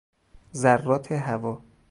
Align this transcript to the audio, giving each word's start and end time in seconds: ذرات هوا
ذرات 0.55 1.11
هوا 1.11 1.61